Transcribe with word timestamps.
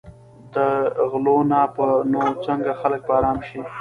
دې 0.53 0.71
غلو 1.09 1.37
نه 1.51 1.61
به 1.75 1.87
نو 2.11 2.23
څنګه 2.45 2.71
خلک 2.81 3.01
په 3.07 3.13
آرام 3.19 3.37
شي. 3.47 3.59